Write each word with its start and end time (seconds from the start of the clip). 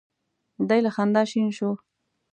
دی 0.67 0.79
له 0.85 0.91
خندا 0.95 1.23
شین 1.31 1.47
شو. 1.57 1.71